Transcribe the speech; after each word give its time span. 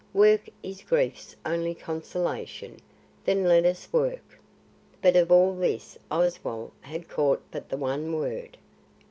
Work 0.15 0.49
is 0.63 0.81
grief's 0.81 1.35
only 1.45 1.75
consolation. 1.75 2.77
Then 3.23 3.43
let 3.43 3.65
us 3.65 3.87
work." 3.93 4.39
But 4.99 5.15
of 5.15 5.31
all 5.31 5.53
this 5.53 5.95
Oswald 6.09 6.71
had 6.81 7.07
caught 7.07 7.43
but 7.51 7.69
the 7.69 7.77
one 7.77 8.11
word. 8.11 8.57